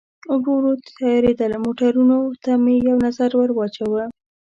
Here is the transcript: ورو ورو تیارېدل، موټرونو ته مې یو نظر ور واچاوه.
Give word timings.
ورو 0.35 0.51
ورو 0.55 0.73
تیارېدل، 0.95 1.51
موټرونو 1.65 2.17
ته 2.43 2.51
مې 2.63 2.75
یو 2.89 2.95
نظر 3.05 3.29
ور 3.35 3.49
واچاوه. 3.53 4.03